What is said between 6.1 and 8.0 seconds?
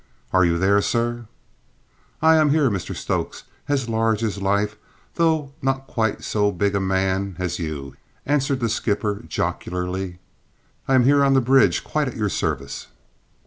so big a man as you,"